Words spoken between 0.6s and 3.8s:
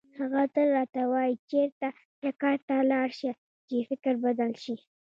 راته وایي چېرته چکر ته لاړ شه چې